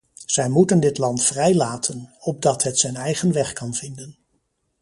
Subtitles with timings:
[0.25, 4.17] Zij moeten dit land vrijlaten, opdat het zijn eigen weg kan vinden.